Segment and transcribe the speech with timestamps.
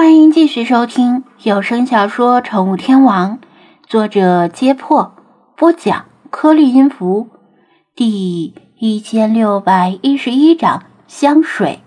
[0.00, 3.38] 欢迎继续收听有声小说《宠物天王》，
[3.86, 5.14] 作者：揭破，
[5.58, 7.28] 播讲：颗粒音符，
[7.94, 11.80] 第一千六百一十一章香水。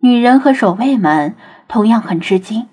[0.00, 1.36] 女人和守卫们
[1.68, 2.66] 同样很吃惊，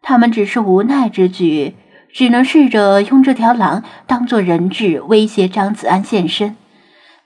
[0.00, 1.76] 他们只是无奈之举，
[2.10, 6.56] 只能试着用这条狼当做人质，威胁张子安现身。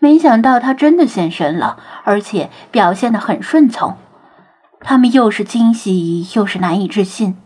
[0.03, 3.97] 没想到他真的现身了，而且表现得很顺从。
[4.81, 7.37] 他们又是惊喜又是难以置信。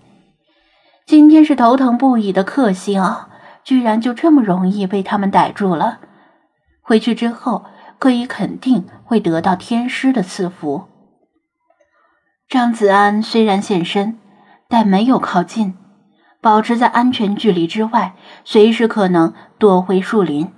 [1.05, 3.29] 今天是头疼不已的克星啊，
[3.65, 5.99] 居然就这么容易被他们逮住了。
[6.81, 7.65] 回去之后
[7.99, 10.85] 可以肯定会得到天师的赐福。
[12.49, 14.19] 张子安虽然现身，
[14.69, 15.75] 但没有靠近，
[16.41, 18.15] 保持在安全距离之外，
[18.45, 20.53] 随时可能躲回树林。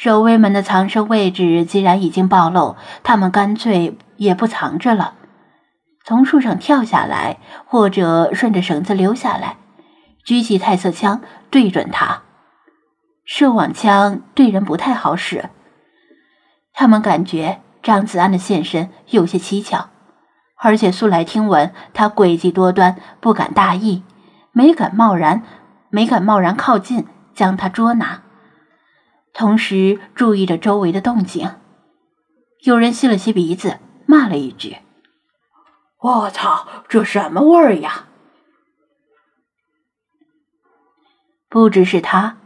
[0.00, 5.12] 守卫们的藏身位置既然已经暴露，他们干脆也不藏着了，
[6.06, 9.58] 从树上跳下来，或者顺着绳子溜下来，
[10.24, 11.20] 举起太色枪
[11.50, 12.22] 对准他。
[13.26, 15.50] 射网枪对人不太好使，
[16.72, 19.90] 他们感觉张子安的现身有些蹊跷，
[20.56, 24.02] 而且素来听闻他诡计多端，不敢大意，
[24.52, 25.42] 没敢贸然，
[25.90, 28.22] 没敢贸然靠近将他捉拿。
[29.32, 31.50] 同时注意着周围的动静，
[32.60, 34.78] 有人吸了吸鼻子，骂了一句
[36.00, 38.06] ：“我操，这什么味儿呀！”
[41.48, 42.36] 不只是他，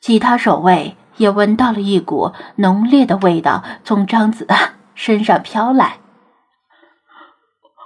[0.00, 5.98] 其他守卫也闻到了一股浓烈的味道从张子安身上飘来，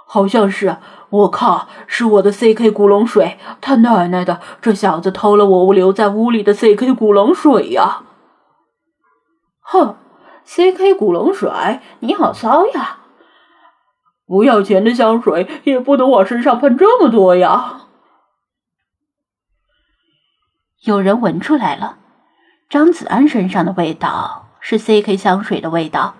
[0.07, 0.77] 好像是……
[1.09, 3.37] 我靠，是我的 CK 古龙水！
[3.61, 8.01] 他奶奶的，这小子偷了我留在屋里的 CK 古龙水呀！
[9.73, 9.97] 哼
[10.43, 10.93] ，C.K.
[10.93, 11.49] 古龙水，
[12.01, 12.99] 你好骚呀！
[14.27, 17.87] 不要钱的香水也不能往身上喷这么多呀！
[20.83, 21.97] 有人闻出来了，
[22.69, 25.17] 张子安身上的味道是 C.K.
[25.17, 26.13] 香水的味道。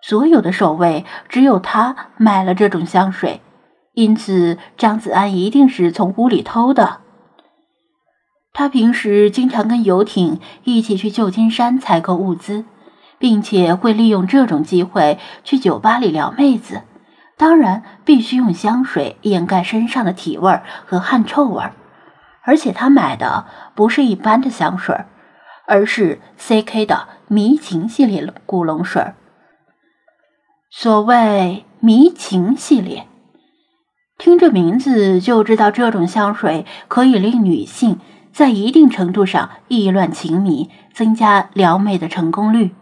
[0.00, 3.42] 所有的守卫只有他买了这种香水，
[3.92, 7.02] 因此张子安一定是从屋里偷的。
[8.52, 12.64] 他平时经常跟游艇一起去旧金山采购物资，
[13.18, 16.82] 并且会利用这种机会去酒吧里撩妹子。
[17.38, 21.64] 当然，必须用香水掩盖身上的体味和汗臭味。
[22.42, 25.04] 而且他买的不是一般的香水，
[25.66, 26.84] 而是 C.K.
[26.84, 29.12] 的迷情系列古龙水。
[30.70, 33.06] 所谓迷情系列，
[34.18, 37.98] 听这名字就知道这种香水可以令女性。
[38.32, 42.74] 在一定程度上意乱情迷，增加撩妹的成功率，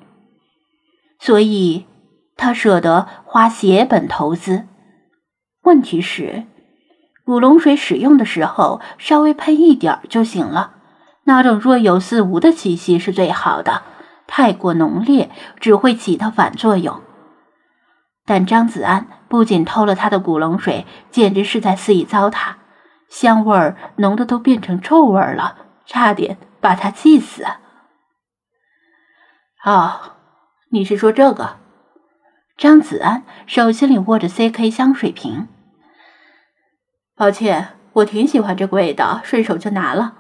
[1.19, 1.87] 所以
[2.37, 4.67] 他舍得花血本投资。
[5.63, 6.45] 问题是，
[7.25, 10.75] 古龙水使用的时候稍微喷一点就行了，
[11.25, 13.83] 那种若有似无的气息是最好的，
[14.27, 17.01] 太过浓烈只会起到反作用。
[18.25, 22.55] 但张子安不仅偷了他的古龙水，简直是在肆意糟蹋。
[23.11, 27.45] 香味儿浓的都变成臭味儿了，差点把他气死。
[29.65, 30.13] 哦，
[30.71, 31.59] 你是说这个？
[32.57, 35.49] 张子安手心里握着 CK 香水瓶。
[37.17, 40.15] 抱歉，我挺喜欢这个味道，顺手就拿了。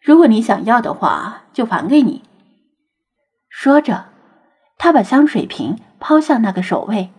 [0.00, 2.22] 如果你想要的话，就还给你。
[3.50, 4.06] 说着，
[4.78, 7.12] 他把香水瓶抛向那个守卫。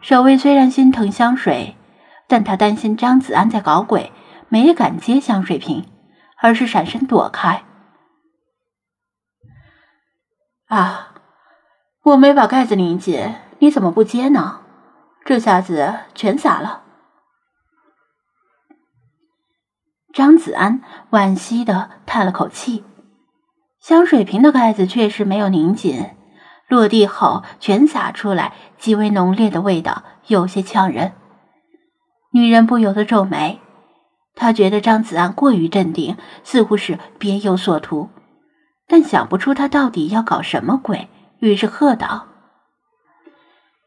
[0.00, 1.76] 守卫虽然心疼香水。
[2.28, 4.12] 但他担心张子安在搞鬼，
[4.48, 5.84] 没敢接香水瓶，
[6.36, 7.64] 而是闪身躲开。
[10.66, 11.14] 啊，
[12.02, 14.60] 我没把盖子拧紧，你怎么不接呢？
[15.24, 16.84] 这下子全洒了。
[20.12, 22.84] 张子安惋惜的叹了口气，
[23.80, 26.10] 香水瓶的盖子确实没有拧紧，
[26.66, 31.12] 落地后全洒出来，极为浓烈的味道，有些呛人。
[32.30, 33.60] 女人不由得皱眉，
[34.34, 38.10] 她觉得张子安过于镇定，似乎是别有所图，
[38.86, 41.08] 但想不出他到底要搞什么鬼，
[41.38, 42.26] 于是喝道：“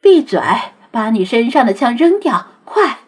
[0.01, 0.41] 闭嘴，
[0.89, 2.99] 把你身上的枪扔掉，快！”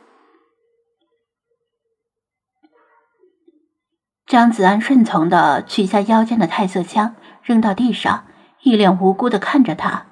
[4.25, 8.25] 张子安顺从的取下腰间的太色枪，扔到地上，
[8.61, 10.05] 一脸无辜的看着他：“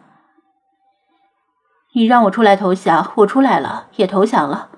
[1.94, 4.70] 你让我出来投降，我出来了，也投降了。”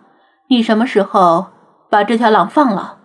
[0.53, 1.47] 你什么时候
[1.89, 2.99] 把这条狼放了？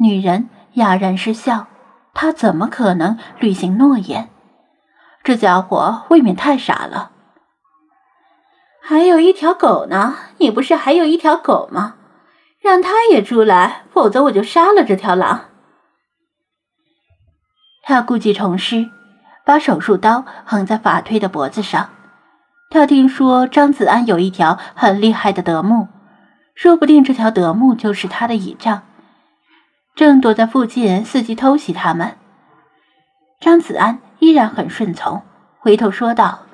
[0.00, 1.66] 女人哑然失笑，
[2.14, 4.30] 她怎么可能履行诺言？
[5.22, 7.10] 这家伙未免太傻了。
[8.80, 11.96] 还有一条狗呢，你不是还有一条狗吗？
[12.58, 15.50] 让它也出来，否则我就杀了这条狼。
[17.82, 18.88] 他故技重施，
[19.44, 21.90] 把手术刀横在法推的脖子上。
[22.72, 25.88] 他听说张子安有一条很厉害的德牧，
[26.54, 28.84] 说不定这条德牧就是他的倚仗，
[29.94, 32.16] 正躲在附近伺机偷袭他们。
[33.40, 35.20] 张子安依然很顺从，
[35.58, 36.46] 回头说道：“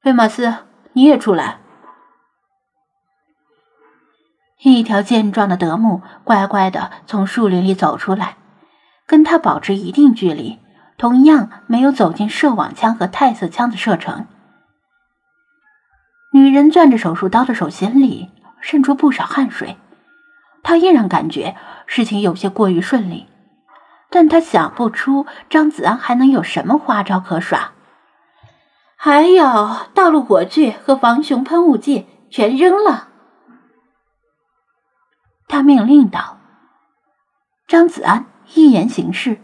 [0.00, 0.54] 菲马斯，
[0.94, 1.58] 你也出来。”
[4.64, 8.36] 一条健壮的德牧乖乖的从树林里走出来。
[9.06, 10.58] 跟他保持一定距离，
[10.96, 14.26] 同样没有走进射网枪和太色枪的射程。
[16.32, 18.30] 女人攥着手术刀的手心里
[18.60, 19.76] 渗出不少汗水，
[20.62, 21.56] 她依然感觉
[21.86, 23.26] 事情有些过于顺利，
[24.10, 27.72] 但她想不出张子安还能有什么花招可耍。
[28.96, 29.44] 还有
[29.94, 33.08] 道路火炬和防熊喷雾剂，全扔了。
[35.48, 36.38] 他命令道
[37.68, 39.38] ：“张子安。”一言行事，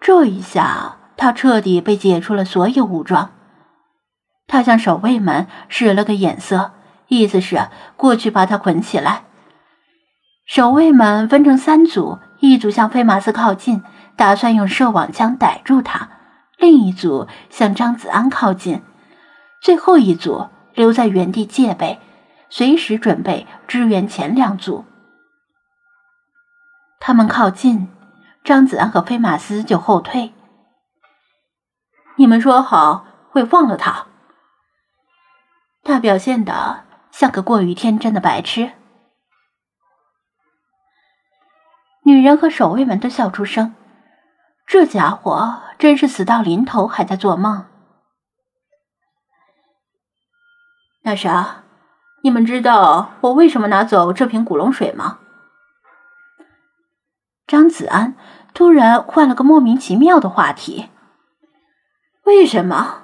[0.00, 3.32] 这一下他彻底被解除了所有武装。
[4.50, 6.72] 他向守卫们使了个眼色，
[7.06, 9.22] 意思是过去把他捆起来。
[10.44, 13.84] 守卫们分成三组，一组向菲马斯靠近，
[14.16, 16.08] 打算用射网枪逮住他；
[16.58, 18.80] 另一组向张子安靠近；
[19.62, 22.00] 最后一组留在原地戒备，
[22.48, 24.84] 随时准备支援前两组。
[26.98, 27.88] 他们靠近。
[28.42, 30.32] 张子安和菲马斯就后退。
[32.16, 34.06] 你们说好会放了他。
[35.90, 38.70] 他表现的像个过于天真的白痴。
[42.04, 43.74] 女人和守卫们都笑出声。
[44.66, 47.66] 这家伙真是死到临头还在做梦。
[51.02, 51.64] 那啥，
[52.22, 55.18] 你们知道我为什么拿走这瓶古龙水吗？
[57.48, 58.14] 张子安
[58.54, 60.88] 突然换了个莫名其妙的话题。
[62.22, 63.02] 为什么？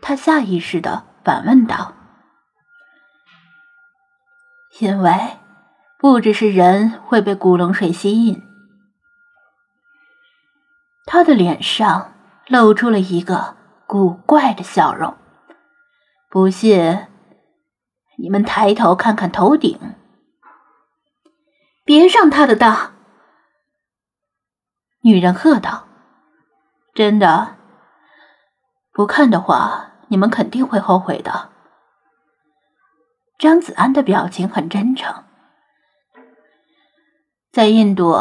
[0.00, 1.94] 他下意识的反问道。
[4.78, 5.38] 因为
[5.98, 8.42] 不只是人会被古龙水吸引。
[11.06, 12.12] 他的脸上
[12.48, 13.56] 露出了一个
[13.86, 15.16] 古怪的笑容。
[16.28, 17.06] 不信，
[18.18, 19.78] 你们抬头看看头顶。
[21.84, 22.92] 别上他的当！
[25.02, 25.86] 女人喝道
[26.92, 27.56] ：“真的，
[28.92, 31.50] 不看的话，你们肯定会后悔的。”
[33.38, 35.14] 张子安的表情很真诚。
[37.52, 38.16] 在印度，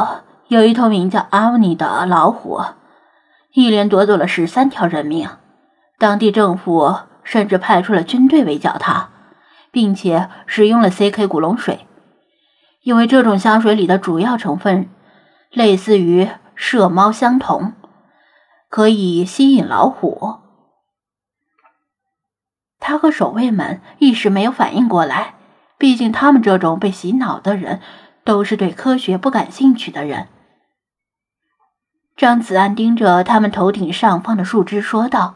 [0.48, 2.62] 有一头名叫阿尼的老虎，
[3.54, 5.30] 一连夺走了十三条人命，
[5.98, 9.10] 当地政府甚至派出了军队围剿它，
[9.72, 11.86] 并且使用了 CK 古龙水，
[12.84, 14.90] 因为这种香水里的主要成分
[15.52, 16.30] 类似于。
[16.58, 17.74] 麝猫相同，
[18.70, 20.38] 可以吸引老虎。
[22.88, 25.34] 他和守卫们一时没有反应过来，
[25.80, 27.82] 毕竟他们这种被洗脑的人
[28.24, 30.28] 都是对科学不感兴趣的人。
[32.16, 35.34] 张子安盯着他们头顶上方的树枝说道：“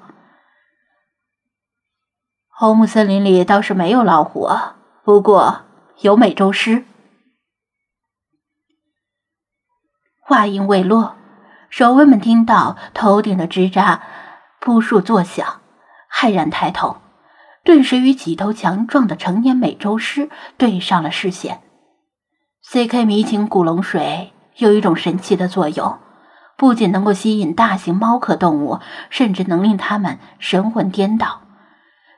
[2.54, 4.48] 红木森林里倒是没有老虎，
[5.04, 5.62] 不过
[6.02, 6.86] 有美洲狮。”
[10.22, 11.16] 话音未落，
[11.72, 14.02] 守卫们听到头顶的枝杈
[14.60, 15.62] 扑树作响，
[16.14, 16.98] 骇然抬头，
[17.70, 21.62] 顿时与几头强壮的成年美洲狮对上了视线。
[22.64, 23.06] C.K.
[23.06, 26.00] 迷情古龙水有一种神奇的作用，
[26.58, 28.80] 不仅能够吸引大型猫科动物，
[29.12, 31.42] 甚至能令它们神魂颠倒，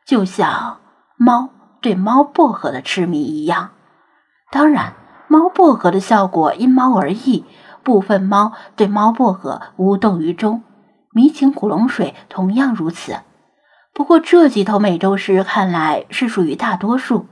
[0.05, 0.79] 就像
[1.17, 1.50] 猫
[1.81, 3.72] 对猫薄荷的痴迷一样。
[4.51, 4.93] 当然，
[5.27, 7.43] 猫薄荷的效果因猫而异。
[7.84, 10.63] 部分猫对猫薄荷无动于衷，
[11.12, 13.17] 迷情古龙水同样如此。
[13.93, 17.27] 不过这几头美洲狮看来是属于大多数，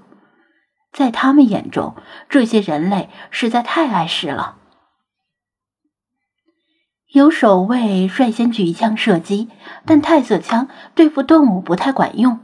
[0.92, 1.96] 在他们眼中，
[2.28, 4.56] 这些人类实在太碍事了。
[7.14, 9.50] 有守卫率先举枪射击，
[9.86, 12.40] 但太色枪对付动物不太管用，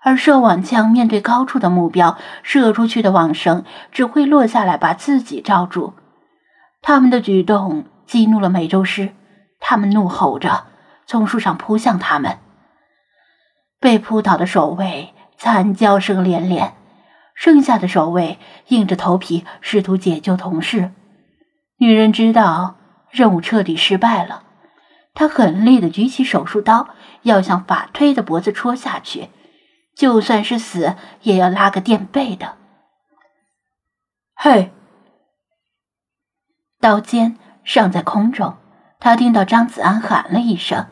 [0.00, 5.92] 而射网枪面对高处的目标，射出去的网绳只会落下来把自己罩住。
[6.80, 9.12] 他们的举动激怒了美洲狮，
[9.58, 10.64] 他们怒吼着
[11.06, 12.38] 从树上扑向他们。
[13.80, 16.74] 被扑倒的守卫惨叫声连连，
[17.34, 20.92] 剩下的守卫硬着头皮试图解救同事。
[21.78, 22.76] 女人知道
[23.10, 24.44] 任务彻底失败了，
[25.14, 26.90] 她狠厉的举起手术刀，
[27.22, 29.30] 要向法推的脖子戳下去，
[29.96, 32.56] 就算是死，也要拉个垫背的。
[34.34, 34.70] 嘿！
[36.78, 38.56] 刀尖尚在空中，
[38.98, 40.86] 他听到张子安喊了一声，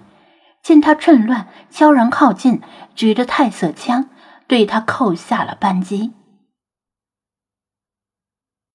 [0.69, 2.61] 见他趁乱悄然靠近，
[2.95, 4.11] 举着太色枪
[4.47, 6.13] 对他扣下了扳机。